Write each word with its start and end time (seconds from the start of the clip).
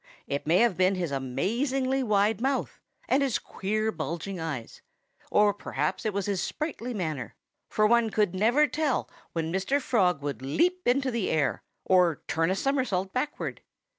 It 0.25 0.47
may 0.47 0.57
have 0.61 0.77
been 0.77 0.95
his 0.95 1.11
amazingly 1.11 2.01
wide 2.01 2.41
mouth 2.41 2.81
and 3.07 3.21
his 3.21 3.37
queer, 3.37 3.91
bulging 3.91 4.39
eyes, 4.39 4.81
or 5.29 5.53
perhaps 5.53 6.07
it 6.07 6.11
was 6.11 6.25
his 6.25 6.41
sprightly 6.41 6.91
manner 6.91 7.35
for 7.69 7.85
one 7.85 8.09
never 8.33 8.61
could 8.63 8.73
tell 8.73 9.07
when 9.33 9.53
Mr. 9.53 9.79
Frog 9.79 10.23
would 10.23 10.41
leap 10.41 10.87
into 10.87 11.11
the 11.11 11.29
air, 11.29 11.61
or 11.85 12.23
turn 12.27 12.49
a 12.49 12.55
somersault 12.55 13.13
backward. 13.13 13.61